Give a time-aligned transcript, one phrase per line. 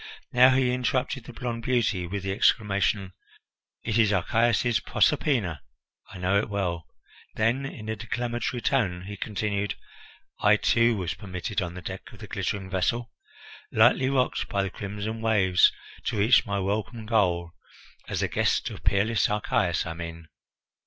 [0.33, 3.13] Now he interrupted the blond beauty with the exclamation:
[3.83, 5.61] "It is Archias's Proserpina!
[6.09, 6.87] I know it well."
[7.35, 9.75] Then, in a declamatory tone, he continued:
[10.39, 13.11] "I, too, was permitted on the deck of the glittering vessel,
[13.71, 15.71] lightly rocked by the crimson waves,
[16.05, 17.51] to reach my welcome goal;
[18.07, 20.29] as the guest of peerless Archias, I mean.